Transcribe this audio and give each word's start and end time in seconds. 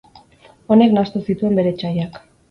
Honek 0.75 0.95
nahastu 0.95 1.21
zituen 1.27 1.59
bere 1.59 1.71
etsaiak. 1.73 2.19